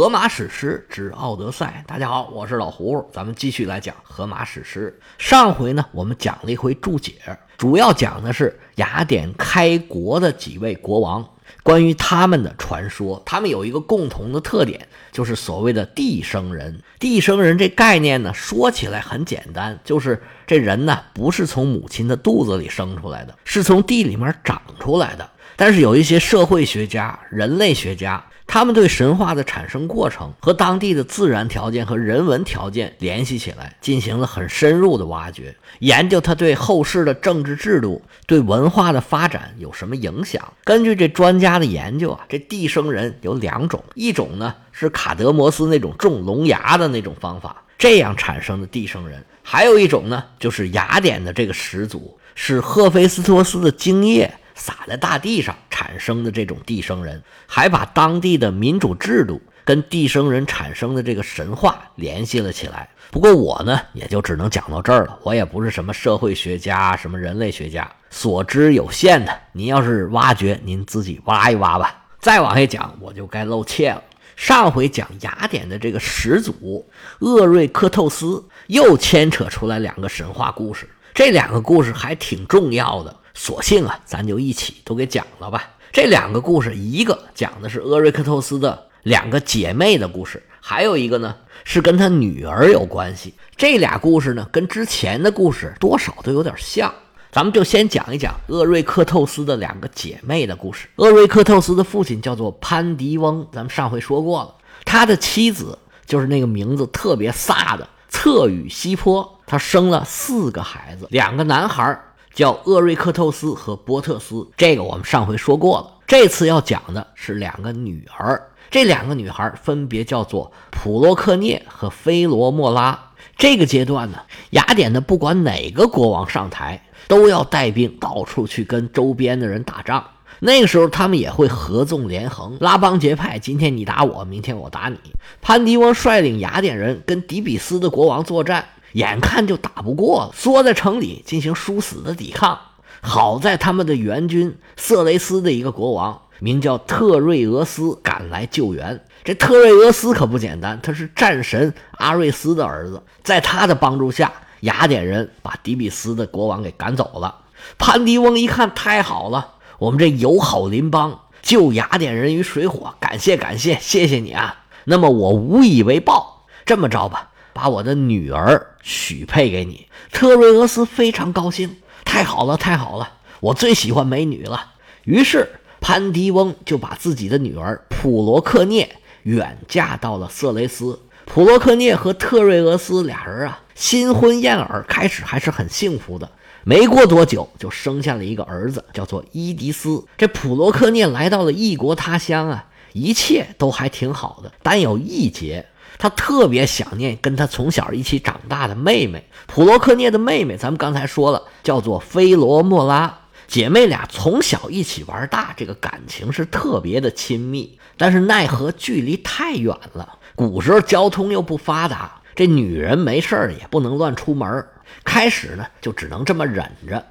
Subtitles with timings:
[0.00, 4.98] 荷马史诗之《奥德赛》，大家好，我是老胡，咱们继续来讲荷马史诗。
[5.18, 7.16] 上回呢，我们讲了一回注解，
[7.58, 11.22] 主要讲的是雅典开国的几位国王，
[11.62, 13.22] 关于他们的传说。
[13.26, 16.80] 他们有一个共同的特点，就是所谓的地生人。
[16.98, 25.30] 地生人这概念呢，说起来很简单，就是这人呢不是从母亲的肚子里生出来的，是从地里面长出来的。
[25.56, 28.24] 但是有一些社会学家、人类学家。
[28.52, 40.52] 他们对神话的产生过程和当地的自然条件和人文条件联系起来，进行了很深入的挖掘，研究它对后世的政治制度、对文化的发展有什么影响。
[40.64, 54.34] 根据这专家的研究啊，这地生人有两种，一种呢是卡德摩斯那种种龙牙的那种方法，这样产生的地生人；还有一种呢，就是雅典的这个始祖是赫菲斯托斯的精液。
[54.60, 62.88] 撒在大地上产生的这种地生人，还把当地的民主制度跟地生人产生的这个神话联系了起来。
[63.10, 65.18] 不过我呢，也就只能讲到这儿了。
[65.22, 69.36] 我也不是什么社会学家、什么人类学家，所知有限的。
[69.52, 72.04] 您要是挖掘，您自己挖一挖吧。
[72.20, 74.02] 再往下讲，我就该露怯了。
[74.36, 76.86] 上回讲雅典的这个始祖
[77.20, 80.88] 厄瑞克透斯，又牵扯出来两个神话故事。
[81.20, 83.14] 这两个故事还挺重要的。
[83.34, 85.68] 索性啊，咱就一起都给讲了吧。
[85.92, 93.34] 这两个故事，一个讲的是厄瑞克透斯的两个姐妹的故事，还有一个呢是跟他女儿有关系。
[93.54, 96.90] 这俩故事呢，跟之前的故事多少都有点像。
[97.30, 100.88] 咱们就先讲一讲厄瑞克透斯的两个姐妹的故事。
[100.96, 104.54] 厄瑞克透斯的父亲叫做潘迪翁，咱们上回说过了。
[104.86, 112.00] 他的妻子就是那个名字特别飒的侧羽西坡，他生了四个孩子，两个男孩。
[112.32, 115.90] 叫厄瑞克透斯和波特斯，这个我们上回说过了。
[116.06, 118.40] 这次要讲的是两个女儿，
[118.70, 122.96] 这两个女孩分别叫做普洛克涅和菲罗莫拉。
[123.36, 130.04] 这个阶段呢，雅典的不管哪个国王上台，都要带兵到处去跟周边的人打仗。
[130.38, 133.40] 那个时候，他们也会合纵连横，拉帮结派。
[133.40, 134.96] 今天你打我，明天我打你。
[135.42, 138.64] 潘迪翁率领雅典人跟底比斯的国王作战。
[138.92, 142.58] 眼看就打不过了，缩在城里进行殊死的抵抗。
[143.02, 149.02] 好在他们的援军色雷斯的一个国王，名叫特瑞俄斯，赶来救援。
[149.24, 153.02] 这特瑞俄斯可不简单，他是战神阿瑞斯的儿子。
[153.22, 157.36] 在他的帮助下，雅典人把迪比斯的国王给赶走了。
[157.78, 164.64] 潘迪翁一看，太好了，我们这友好邻邦救雅典人于水火，感谢感谢，谢谢你啊！
[164.84, 167.29] 那么我无以为报，这么着吧。
[167.60, 171.76] 把我的女儿许配给你，特瑞俄斯非常高兴。
[172.06, 174.72] 太好了，太好了，我最喜欢美女了。
[175.04, 175.46] 于是
[175.78, 180.98] 潘迪翁就把自己的女儿普罗克涅远嫁到了色雷斯。
[181.26, 186.26] 普罗克涅和特瑞俄斯俩人啊，新婚燕尔，开始还是很幸福的。
[186.64, 190.02] 没过多久，就生下了一个儿子，叫做伊迪斯。
[190.16, 195.66] 这普罗克涅来到了异国他乡啊，一切都还挺好的，但有一节。
[195.98, 203.18] 他特别想念跟他从小一起长大的妹妹普罗克涅的妹妹，咱们刚才说了，叫做菲罗莫拉。
[203.46, 207.78] 姐妹俩从小一起玩大，这个感情是特别的亲密。
[207.96, 214.64] 但是奈何距离太远了，古时候交通又不发达，这女人没事也不能乱出门。
[215.04, 217.04] 开始呢，就只能这么忍着。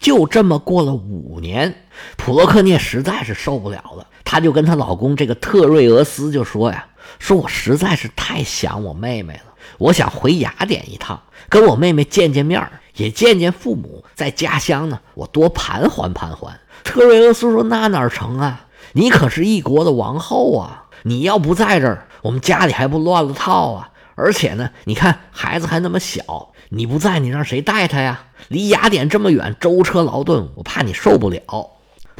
[0.00, 1.86] 就这么过了五年，
[2.16, 6.86] 普罗克涅实在是受不了了，她就跟她老公这个特瑞俄斯就说呀。
[7.20, 14.04] 说我实在是太想我妹妹了，我想回雅典一趟，跟我妹妹见见面也见见父母。
[14.16, 16.58] 在家乡呢，我多盘桓盘桓。
[16.82, 18.66] 特瑞俄斯说：“那哪成啊？
[18.94, 20.86] 你可是一国的王后啊！
[21.04, 23.90] 你要不在这儿，我们家里还不乱了套啊！
[24.16, 28.24] 而且呢，你看孩子还那么小，你不在，你让谁带他呀？
[28.48, 31.70] 离雅典这么远，舟车劳顿，我怕你受不了。”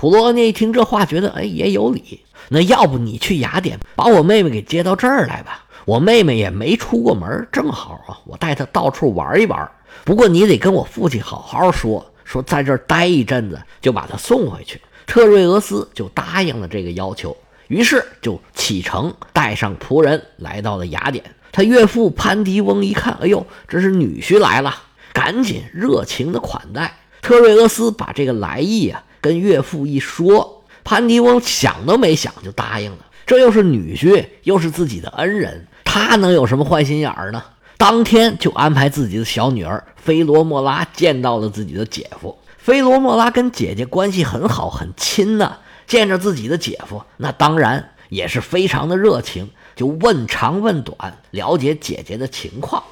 [0.05, 2.21] 普罗涅一听这话，觉得哎也有理。
[2.51, 5.65] 那要不你去雅典把我妹妹给接到这儿来吧？
[5.87, 9.67] 我妹妹也没出过门，正好啊，我带她到处玩一玩。
[10.05, 14.79] 不过你得跟我父亲好好说，说在这儿待一阵子，就把她送回去。
[15.07, 17.35] 特瑞俄斯就答应了这个要求，
[17.69, 21.25] 于是就启程，带上仆人来到了雅典。
[21.51, 24.75] 他岳父潘迪翁一看，哎呦，这是女婿来了，
[25.15, 26.95] 赶紧热情的款待。
[27.23, 30.63] 特瑞俄斯把这个来意啊跟岳父一说。
[30.85, 37.43] 潘迪翁想都没想就答应了，这又是女婿，又是自己的恩人，他能有什么坏心眼儿呢？
[37.79, 42.37] 当天就安排自己的小女儿菲罗莫拉见到了自己的姐夫。
[42.59, 45.57] 菲罗莫拉跟姐姐关系很好，很亲呢。
[45.87, 49.51] 见着自己的姐夫，那当然也是非常的热情。
[49.75, 52.83] 就问长问短，了解姐姐的情况。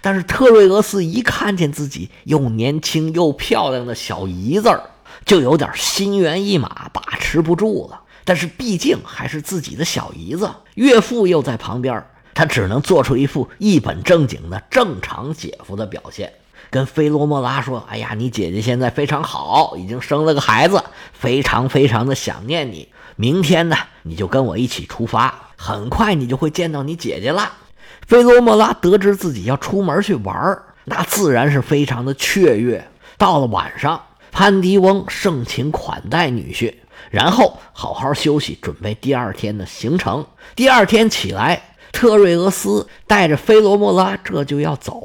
[0.00, 4.82] 但是特瑞俄斯一看见自己又年轻又漂亮的小姨子儿，
[5.30, 8.00] 就有点心猿意马，把持不住了。
[8.24, 12.04] 但是毕竟还是自己的小姨子，岳父又在旁边，
[12.34, 16.32] 他只能做出一副一本正经的正常姐夫的表现，
[16.68, 20.82] 跟菲罗莫拉说：“哎呀，你姐姐现在非常好，已经生了个孩子，
[21.12, 22.88] 非常非常的想念你。
[23.14, 27.52] 明天呢，你就跟我一起出发，很快你就会见到你姐姐了。”
[28.04, 32.90] 菲罗莫拉得知自己要出门去玩那自然是非常的雀跃。
[33.16, 36.74] 到了晚上，潘迪翁盛情款待女婿，
[37.10, 40.24] 然后好好休息，准备第二天的行程。
[40.54, 41.60] 第二天起来，
[41.92, 45.00] 特瑞俄斯带着菲罗莫拉这就要走。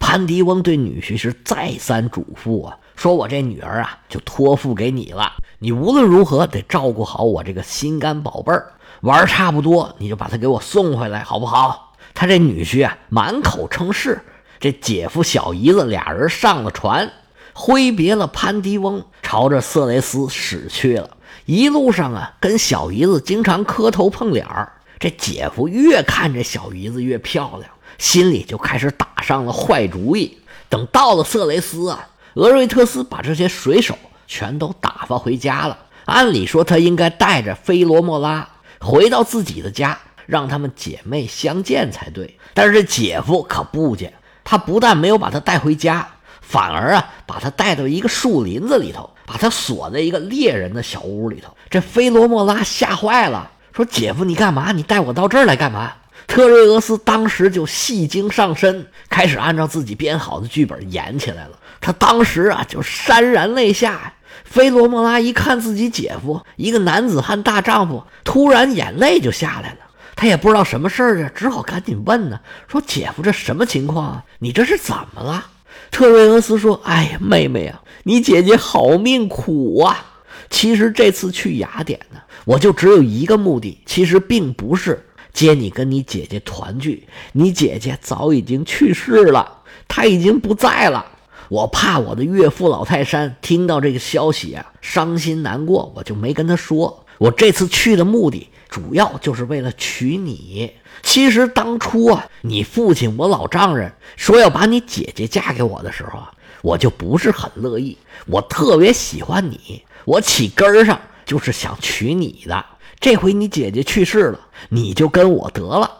[0.00, 8.72] 潘迪翁对女婿是再三嘱咐啊，说我这女儿啊，就托付给你了，你无论如何得照顾好我这个心肝宝贝儿。
[9.02, 11.94] 玩差不多，你就把她给我送回来，好不好？
[12.14, 14.20] 他这女婿啊，满口称是。
[14.58, 17.12] 这姐夫、小姨子俩人上了船，
[17.58, 21.16] 挥别了潘迪翁，朝着色雷斯驶去了。
[21.46, 24.70] 一路上啊，跟小姨子经常磕头碰脸儿。
[24.98, 30.36] 这姐夫越看这小姨子越漂亮，心里就开始打上了坏主意。
[30.68, 35.78] 等到了色雷斯啊，俄瑞特斯把这些水手全都打发回家了。
[36.04, 38.46] 按理说，他应该带着菲罗莫拉
[38.80, 39.98] 回到自己的家。
[40.26, 44.12] 让他们姐妹相见才对，但是这姐夫可不见，
[44.42, 46.04] 他不但没有把她带回家，
[46.48, 51.54] 反而啊把他带到一个树林子里头，把他锁在一个猎人的小屋里头。
[51.68, 54.70] 这菲罗莫拉吓坏了，说：“姐夫，你干嘛？
[54.72, 55.92] 你带我到这儿来干嘛？”
[56.26, 61.58] 特瑞俄斯当时就戏精上身，开始按照自己编好的剧本演起来了。
[61.80, 64.14] 他当时啊就潸然泪下。
[64.44, 69.78] 菲罗莫拉一看自己姐夫，一个男子汉大丈夫，突然眼泪就下来了。
[70.14, 74.24] 他也不知道什么事儿啊，只好赶紧问呢，说：“姐夫，这什么情况啊？
[74.38, 75.46] 你这是怎么了？”
[75.90, 80.22] 特瑞俄斯说：“哎呀，妹妹啊，你姐姐好命苦啊！
[80.50, 87.06] 其实这次去雅典呢，我就只有一个目的，其实并不是接你跟你姐姐团聚。
[87.32, 91.04] 你姐姐早已经去世了，她已经不在了。
[91.48, 97.04] 我怕我的岳父老泰山听到这个消息啊，伤心难过，我就没跟他说。
[97.18, 100.70] 我这次去的目的。”主要就是为了娶你。
[101.02, 106.30] 其实当初啊，你父亲我老丈人说要把你姐姐嫁给我的时候啊，
[106.62, 107.96] 我就不是很乐意。
[108.26, 112.64] 我特别喜欢你，我起根儿上就是想娶你的。
[112.98, 114.40] 这回你姐姐去世了，
[114.70, 115.90] 你就跟我得了。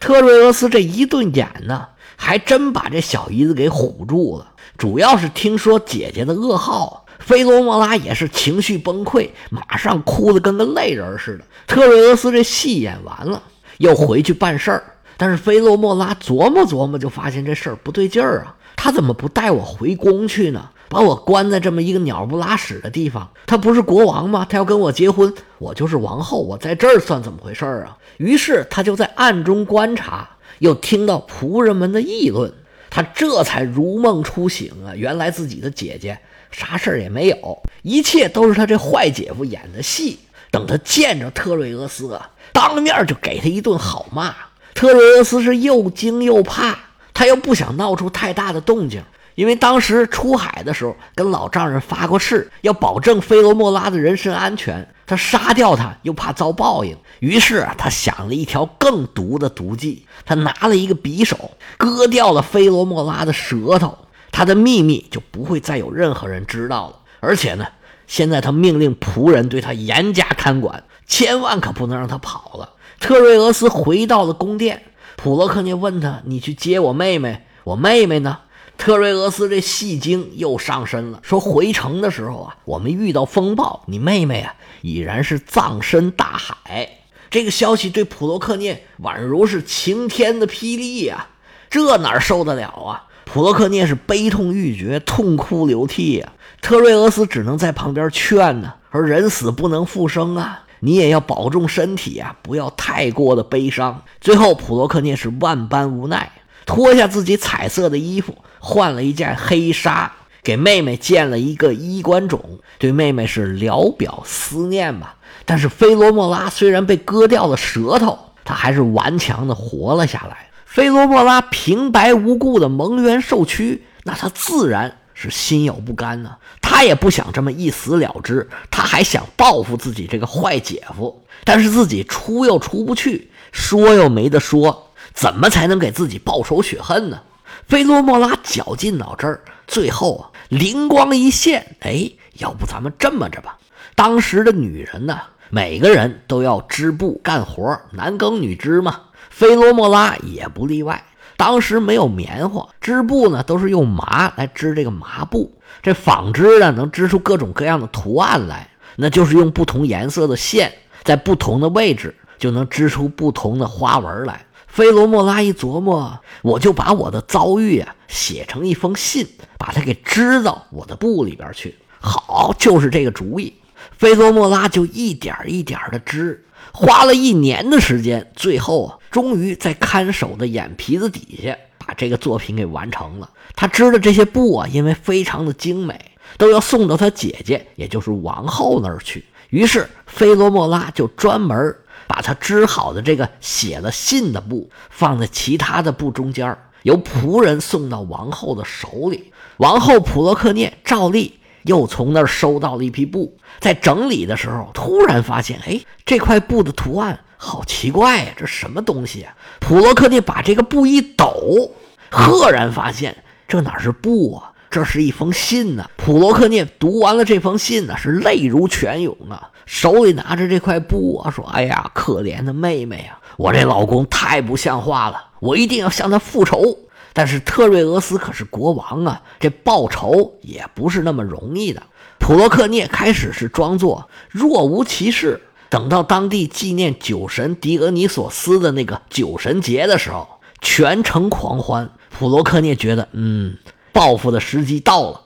[0.00, 4.52] 特瑞俄斯这一顿演呢，还真把这小姨子给唬住了。
[4.78, 7.04] 主要是听说姐姐的噩耗。
[7.20, 11.44] 菲罗莫拉也是情绪崩溃，马上哭得跟个泪人似的。
[11.66, 13.42] 特瑞俄斯这戏演完了，
[13.78, 14.82] 又回去办事儿。
[15.16, 18.56] 但是菲洛莫拉琢磨琢磨，就发现这事儿不对劲儿啊！
[18.76, 20.70] 他怎么不带我回宫去呢？
[20.88, 23.30] 把我关在这么一个鸟不拉屎的地方？
[23.46, 24.44] 他不是国王吗？
[24.48, 27.96] 他要跟我结婚，我就是王后，我在这儿算怎么回事儿啊？
[28.16, 30.28] 于是他就在暗中观察，
[30.58, 32.52] 又听到仆人们的议论，
[32.90, 34.94] 他这才如梦初醒啊！
[34.96, 36.18] 原来自己的姐姐。
[36.50, 40.20] 啥事儿也没有，一切都是他这坏姐夫演的戏。
[40.54, 44.32] 等他见着特瑞俄斯啊，当面就给他一顿好骂。
[44.72, 46.78] 特瑞俄斯是又惊又怕，
[47.12, 49.02] 他又不想闹出太大的动静，
[49.34, 54.88] 因为当时出海的时候跟老丈人发过誓，要保证菲罗莫拉的人身安全。
[55.06, 60.06] 他杀掉他又怕遭报应，于是啊，他想了一条更毒的毒计。
[60.24, 63.98] 他拿了一个匕首，割掉了菲罗莫拉的舌头。
[64.30, 67.00] 他的秘密就不会再有任何人知道了。
[67.18, 67.66] 而且呢，
[68.06, 72.70] 现在他命令仆人对他严加看管，千万可不能让他跑了。
[73.00, 74.82] 特瑞俄斯回到了宫殿，
[75.16, 77.42] 普罗克涅问他：“你去接我妹妹？
[77.64, 78.38] 我妹妹呢？”
[78.76, 86.88] 特瑞俄斯这戏精又上身了，说：“回城的时候啊，我们遇到风暴，你妹妹啊已然是葬身大海。”
[87.30, 91.28] 这个消息对普罗克涅宛如是晴天的霹雳呀，
[91.70, 93.04] 这哪受得了啊？
[93.24, 96.32] 普罗克涅是悲痛欲绝，痛哭流涕呀。
[96.64, 104.02] 特瑞俄斯只能在旁边劝呢，而人死不能复生啊，你也要保重身体啊，不要太过的悲伤。
[104.18, 106.32] 最后，普罗克涅是万般无奈，
[106.64, 110.10] 脱下自己彩色的衣服，换了一件黑纱，
[110.42, 112.40] 给妹妹建了一个衣冠冢，
[112.78, 115.16] 对妹妹是聊表思念吧。
[115.44, 120.48] 但是菲罗莫拉虽然被割掉了舌头，他还是顽强的活了下来。
[120.64, 126.36] 菲罗莫拉平白无故的蒙冤受屈，那他自然是心有不甘呢。
[126.60, 131.24] 他也不想这么一死了之，他还想报复自己这个坏姐夫。
[131.44, 137.20] 但是自己出又出不去，说又没得说，怎么才能给自己报仇雪恨呢？
[137.68, 143.58] 菲罗莫拉绞尽脑汁儿，最后啊，灵光一现，哎，要不咱们这么着吧？
[143.94, 145.18] 当时的女人呢，
[145.50, 149.00] 每个人都要织布干活，男耕女织嘛。
[149.30, 151.04] 菲罗莫拉也不例外。
[151.36, 155.52] 当时没有棉花，织布呢都是用麻来织这个麻布。
[155.82, 160.72] 这纺织呢能织出各种各样的图案来，那就是用不同颜色的线，
[161.02, 164.44] 在不同的位置就能织出不同的花纹来。
[164.66, 169.26] 菲罗莫拉一琢磨，我就把我的遭遇啊写成一封信，
[169.58, 171.76] 把它给织到我的布里边去。
[172.00, 173.54] 好，就是这个主意。
[173.96, 176.44] 菲罗莫拉就一点一点的织，
[176.76, 183.30] 花了一年的时间，最后啊，终于在看守的眼皮子底下把这个作品给完成了。
[183.54, 185.96] 他织的这些布啊，因为非常的精美，
[186.36, 189.24] 都要送到他姐姐，也就是王后那儿去。
[189.50, 191.76] 于是菲罗莫拉就专门
[192.08, 199.32] 把他织好的这个写了信的布放在其他的布中间，由仆人送到王后的手里。
[199.58, 201.38] 王后普罗克涅照例。
[201.64, 209.34] 又从那儿收到了一批布，在整理的时候，突然发现，哎，这块布的图案好奇怪呀，这什么东西啊？
[209.60, 211.70] 普罗克涅把这个布一抖，
[212.10, 213.16] 赫然发现
[213.48, 215.88] 这哪是布啊，这是一封信呢。
[215.96, 226.78] 普罗克涅读完了这封信呢，是泪如泉涌啊，手里拿着这块布啊，说：“哎呀，可怜的妹妹啊，我这老公太不像话了，我一定要向他复仇。”
[227.14, 231.82] 但是特瑞俄斯可是国王啊，这报仇也不是那么容易的。
[232.18, 235.40] 普罗克涅开始是装作若无其事，
[235.70, 241.90] 等到当地纪念酒神狄俄尼索斯的那个酒神节的时候，全城狂欢。
[242.10, 243.58] 普罗克涅觉得，嗯，
[243.92, 245.22] 报复的时机到了。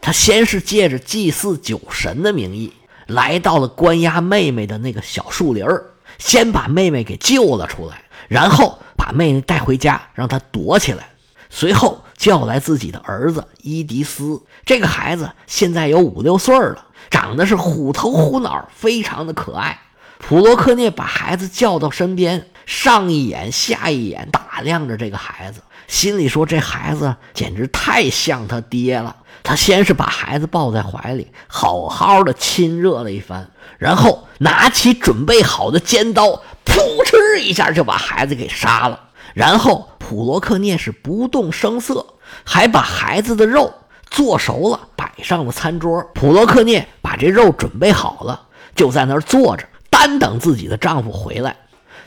[0.00, 2.72] 他先是借着祭祀酒神的名义，
[3.06, 5.84] 来到了关押妹妹的那个小树林儿，
[6.18, 11.07] 先把妹妹给救了出来，然后把妹妹带回家，让她躲起来。
[11.50, 19.78] 随后叫来自己的儿子伊迪斯，这个孩子现在有五六岁了，长得是虎头虎脑，非常的可爱。
[20.18, 29.14] 普罗克涅把孩子叫到身边，上一眼下一眼打量着这个孩子，心里说：“这孩子简直太像他爹了。”
[29.44, 39.00] 他先是把孩子抱在怀里，好好的亲热了一番，然后拿起准备好的尖刀，噗嗤一下就把孩子给杀了。
[39.34, 42.06] 然后普罗克涅是不动声色，
[42.42, 43.70] 还把孩子的肉
[44.08, 46.02] 做熟了，摆上了餐桌。
[46.14, 48.40] 普罗克涅把这肉准备好了，
[48.74, 51.54] 就在那儿坐着，单等自己的丈夫回来。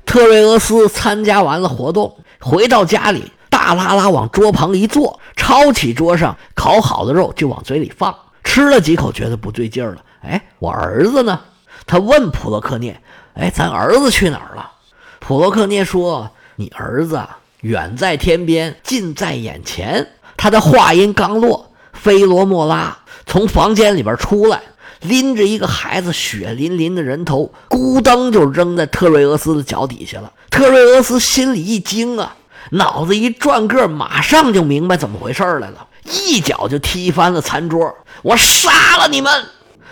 [0.04, 10.04] 特瑞俄斯参加完了活动，回到家里，大拉拉往桌旁一坐，抄起桌上烤好的肉就往嘴里放，吃了几口，觉得不对劲儿了。
[10.24, 11.40] 哎，我儿子呢？
[11.86, 13.00] 他问普罗克涅
[13.38, 14.72] ：“哎，咱儿子去哪儿了？”
[15.22, 16.32] 普罗克涅说。
[16.58, 17.20] 你儿子
[17.62, 20.08] 远在天边，近在眼前。
[20.36, 24.62] 他的话音刚落，菲罗莫拉从房间里边出来，
[25.02, 30.34] 拎着一个孩子血淋淋的人头，咕噔就扔在特瑞俄斯的脚底下了。
[30.50, 32.36] 特瑞俄斯心里一惊啊，
[32.72, 37.96] 脑子一转个，马上就明白怎么回事来了，一脚就踢翻了餐桌。
[38.24, 39.32] 我杀了你们！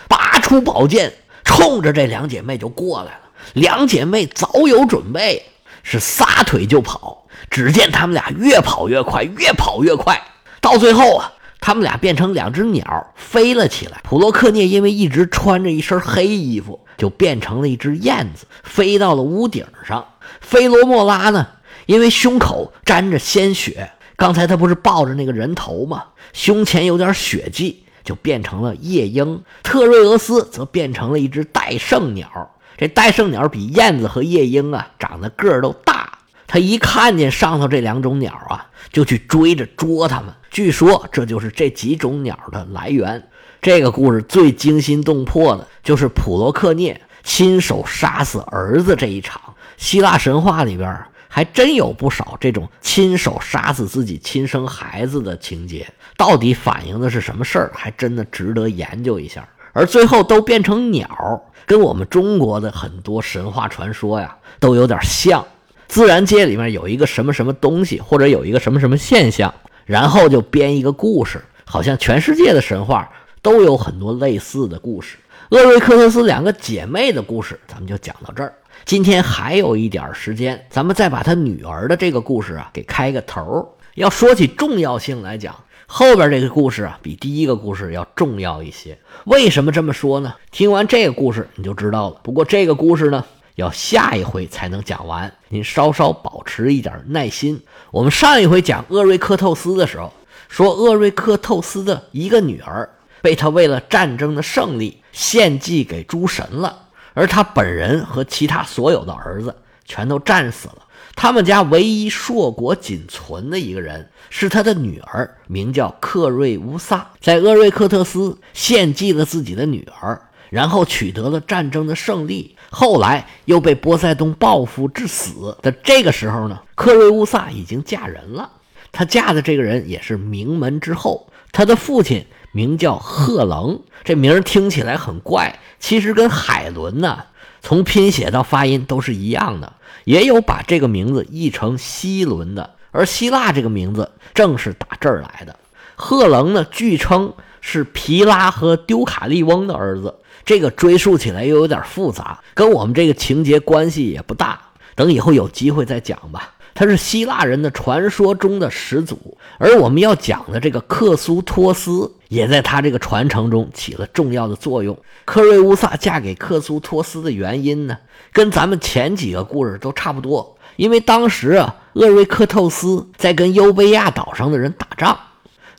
[0.08, 3.20] 拔出宝剑，冲着这两姐妹就过来了。
[3.54, 5.46] 两姐妹早有准备。
[5.84, 10.22] 是撒腿就跑，只见他们俩越跑越快，越跑越快，
[10.62, 14.00] 到最后啊，他们俩变成两只鸟飞了起来。
[14.04, 20.06] 普罗克涅因为一直穿着一身黑衣服，就变成了一只燕子，飞到了屋顶上。
[20.42, 21.48] 菲罗莫拉呢，
[21.86, 26.04] 因为胸口沾着鲜血，刚才他不是抱着那个人头吗？
[26.34, 29.44] 胸前有点血迹，就变成了夜莺。
[29.64, 32.52] 特瑞俄斯则变成了一只戴胜鸟。
[32.80, 40.34] 这戴胜鸟比燕子和夜莺啊长得个儿都大，他一看见上头这两种鸟啊，就去追着捉它们。
[40.50, 43.28] 据说这就是这几种鸟的来源。
[43.62, 49.42] 这个故事最惊心动魄的就是普罗克涅亲手杀死儿子这一场。
[49.76, 57.72] 希腊神话里边还真有不少这种亲手杀死自己亲生孩子的情节，到底反映的是什么事儿？
[57.76, 59.46] 还真的值得研究一下。
[59.80, 61.42] 而最后都变成鸟。
[61.66, 65.46] 跟我们中国的很多神话传说呀都有点像，
[65.88, 69.54] 自然界里面有一个什么什么东西，或者有一个什么什么现象，
[69.86, 73.10] 然后就编一个故事，好像全世界的神话
[73.42, 75.18] 都有很多类似的故事。
[75.52, 78.54] 厄瑞克特斯两个姐妹的故事，咱们就讲到这儿。
[78.84, 83.76] 今天还有一点时间，咱们再把他女儿的这个故事啊给开个头。
[83.96, 85.56] 要说起重要性来讲。
[85.92, 88.96] 后边这个故事啊，比第一个故事要重要一些。
[89.26, 90.36] 为什么这么说呢？
[90.52, 92.20] 听完这个故事你就知道了。
[92.22, 97.60] 不过这个故事呢，要下一回才能讲完，您稍稍保持一点耐心。
[97.90, 100.14] 我们上一回讲厄瑞克透斯的时候，
[100.48, 102.88] 说厄瑞克透斯的一个女儿
[103.24, 106.84] 被他为了战争的胜利献祭给诸神了，
[107.16, 109.56] 而他本人和其他所有的儿子
[109.86, 110.84] 全都战死了。
[111.16, 120.22] 他们家唯一硕果仅存的一个人是他的女儿，名叫克瑞乌萨，在厄瑞克特斯献祭了自己的女儿。
[120.50, 128.50] 然后取得了战争的胜利，后来又被波塞冬报复致死的这个时候呢，克瑞乌萨已经嫁人了。
[128.92, 137.26] 她嫁的这个人也是名门之后，她的父亲名叫赫棱，这名听起来很怪，其实跟海伦呢，
[137.62, 139.74] 从拼写到发音都是一样的。
[140.06, 145.56] 也有把这个名字译成希伦的，而希腊这个名字正是打这儿来的。
[145.96, 150.16] 赫棱呢，据称是皮拉和丢卡利翁的儿子。
[150.46, 154.60] 这个追溯起来又有点复杂，跟我们这个情节关系也不大。
[154.96, 156.54] 等以后有机会再讲吧。
[156.74, 164.98] 他是希腊人的传说中的始祖，而我们要讲的这个克苏托斯也在他这个传承中起了重要的作用。
[165.26, 167.98] 克瑞乌萨嫁给克苏托斯的原因呢，
[168.32, 170.58] 跟咱们前几个故事都差不多。
[170.78, 175.20] 因为当时啊，厄瑞克透斯在跟优贝亚岛上的人打仗。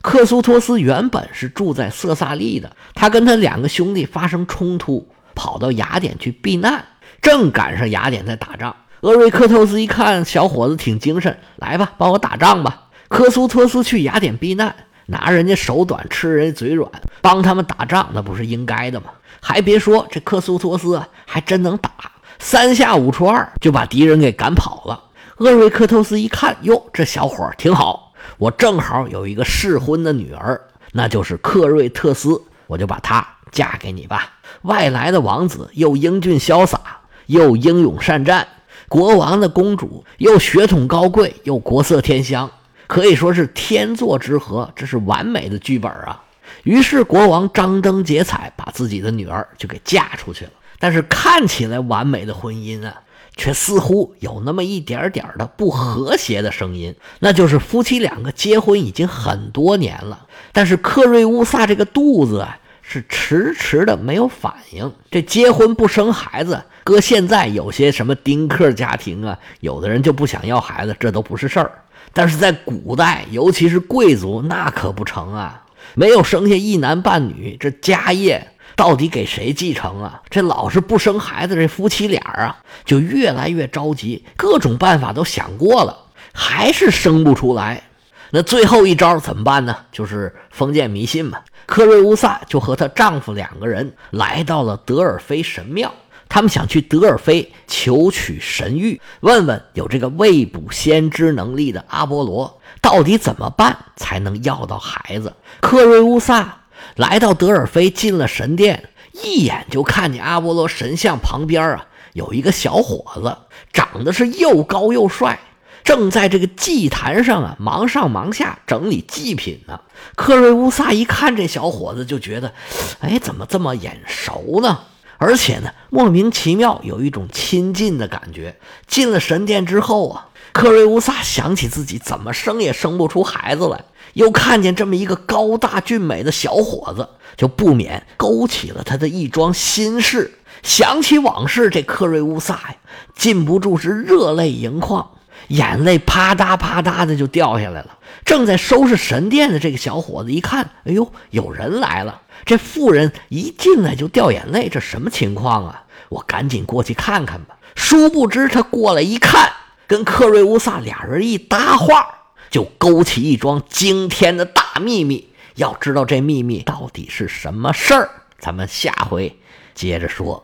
[0.03, 6.83] 克苏托斯原本是住在色萨利的，他跟他两个兄弟发生冲突，跑到雅典去避难，
[7.21, 8.75] 正赶上雅典在打仗。
[9.01, 12.83] 厄瑞克透斯一看小伙子挺精神，来吧，帮我打仗吧。
[13.09, 14.75] 克苏托斯去雅典避难，
[15.07, 16.87] 拿人家手短，吃人家嘴软，
[17.19, 19.07] 帮他们打仗，那不是应该的吗？
[19.39, 21.89] 还别说，这克苏托斯，还真能打，
[22.37, 25.05] 三下五除二就把敌人给赶跑了。
[25.37, 28.13] 厄瑞克透斯一看，哟，这小伙挺好。
[28.37, 34.33] 我正好有一个适婚的女儿，那就是克瑞特斯，我就把她嫁给你吧。
[34.61, 36.79] 外来的王子又英俊潇洒，
[37.25, 38.43] 又英勇善战；
[38.91, 42.51] 国王的公主又血统高贵，又国色天香，
[42.87, 46.21] 可以说是天作之合，这是完美的剧本啊。
[46.65, 50.51] 于是国王张灯结彩，把自己的女儿就给嫁出去了。
[50.77, 52.93] 但是看起来完美的婚姻啊。
[53.37, 62.59] 却似乎有那么一点点的不和谐的声音，那就是夫妻两个结婚已经很多年了，但是克瑞乌萨这个肚子啊
[62.91, 64.93] 是迟迟的没有反应。
[65.09, 71.71] 这结婚不生孩子，搁现在有些什么丁克家庭啊，有的人就不想要孩子，这都不是事儿。
[72.11, 78.45] 但是在古代，尤其是贵族，那可不成啊，没有生下一男半女，这家业。
[78.75, 80.21] 到底给谁继承啊？
[80.29, 85.97] 这老是不生孩子，这夫妻俩啊就越来越着急，各种办法都想过了，
[86.33, 87.83] 还是生不出来。
[88.31, 89.75] 那最后一招怎么办呢？
[89.91, 91.39] 就是封建迷信嘛。
[91.71, 95.89] 克瑞乌萨就和她丈夫两个人来到了德尔菲神庙，
[96.27, 105.33] 他们想去德尔菲求取神谕，问问有这个未卜先知能力的阿波罗到底怎么办才能要到孩子。
[105.61, 106.57] 克瑞乌萨。
[106.95, 108.89] 来到德尔菲，进了神殿，
[109.23, 113.37] 一眼就看见阿波罗神像旁边啊，有一个小伙子，
[113.71, 115.39] 长得是又高又帅，
[115.83, 119.79] 正在这个祭坛上啊忙上忙下整理祭品呢。
[120.15, 122.53] 克瑞乌萨一看这小伙子，就觉得，
[122.99, 124.79] 哎，怎么这么眼熟呢？
[125.17, 128.57] 而且呢，莫名其妙有一种亲近的感觉。
[128.87, 133.85] 进了神殿之后啊，克瑞乌萨想起自己怎么生也生不出孩子来。
[134.13, 140.39] 又看见这么一个高大俊美的小伙子，就不免勾起了他的一桩心事。
[140.63, 142.75] 想起往事，这克瑞乌萨呀，
[143.15, 145.11] 禁不住是热泪盈眶，
[145.51, 147.97] 眼泪啪嗒啪嗒的就掉下来了。
[148.25, 152.21] 正在收拾神殿的这个小伙子一看，哎呦，有人来了！
[152.45, 155.83] 这妇人一进来就掉眼泪，这什么情况啊？
[156.09, 157.55] 我赶紧过去看看吧。
[157.75, 159.51] 殊不知他过来一看，
[159.87, 162.07] 跟克瑞乌萨俩人一搭话。
[162.49, 168.09] 就勾起一桩惊天的大秘密，要知道这秘密到底是什么事儿，
[168.39, 169.37] 咱们下回
[169.73, 170.39] 接着说。